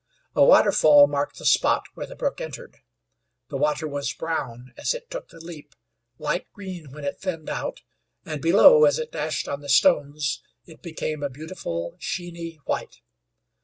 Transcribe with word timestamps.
A 0.35 0.43
waterfall 0.43 1.05
marked 1.05 1.37
the 1.37 1.45
spot 1.45 1.83
where 1.93 2.07
the 2.07 2.15
brook 2.15 2.41
entered. 2.41 2.77
The 3.49 3.57
water 3.57 3.87
was 3.87 4.11
brown 4.13 4.73
as 4.75 4.95
it 4.95 5.11
took 5.11 5.29
the 5.29 5.39
leap, 5.39 5.75
light 6.17 6.51
green 6.53 6.91
when 6.91 7.05
it 7.05 7.19
thinned 7.19 7.51
out; 7.51 7.83
and 8.25 8.41
below, 8.41 8.85
as 8.85 8.97
it 8.97 9.11
dashed 9.11 9.47
on 9.47 9.61
the 9.61 9.69
stones, 9.69 10.41
it 10.65 10.81
became 10.81 11.21
a 11.21 11.29
beautiful, 11.29 11.97
sheeny 11.99 12.55
white. 12.65 13.01